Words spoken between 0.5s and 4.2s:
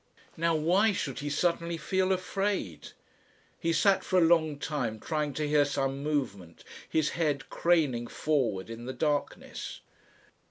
why should he suddenly feel afraid? He sat for